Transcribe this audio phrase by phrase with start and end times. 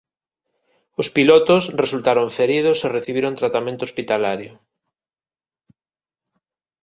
[1.01, 4.51] Os pilotos resultaron feridos e recibiron tratamento hospitalario.